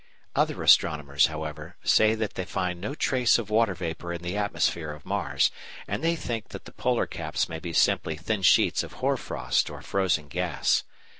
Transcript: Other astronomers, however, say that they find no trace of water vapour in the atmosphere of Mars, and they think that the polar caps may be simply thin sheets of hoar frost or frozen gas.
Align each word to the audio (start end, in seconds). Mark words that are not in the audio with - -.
Other 0.35 0.63
astronomers, 0.63 1.27
however, 1.27 1.75
say 1.83 2.15
that 2.15 2.33
they 2.33 2.43
find 2.43 2.81
no 2.81 2.95
trace 2.95 3.37
of 3.37 3.51
water 3.51 3.75
vapour 3.75 4.11
in 4.13 4.23
the 4.23 4.35
atmosphere 4.35 4.89
of 4.89 5.05
Mars, 5.05 5.51
and 5.87 6.03
they 6.03 6.15
think 6.15 6.47
that 6.47 6.65
the 6.65 6.71
polar 6.73 7.05
caps 7.05 7.47
may 7.47 7.59
be 7.59 7.71
simply 7.71 8.15
thin 8.17 8.41
sheets 8.41 8.81
of 8.81 8.93
hoar 8.93 9.15
frost 9.15 9.69
or 9.69 9.83
frozen 9.83 10.27
gas. 10.27 10.85